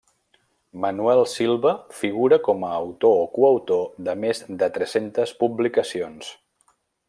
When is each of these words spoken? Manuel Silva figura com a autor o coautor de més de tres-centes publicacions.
Manuel 0.85 1.19
Silva 1.33 1.73
figura 1.97 2.39
com 2.47 2.65
a 2.69 2.71
autor 2.79 3.19
o 3.27 3.29
coautor 3.37 3.87
de 4.09 4.19
més 4.25 4.43
de 4.63 4.71
tres-centes 4.79 5.35
publicacions. 5.45 6.35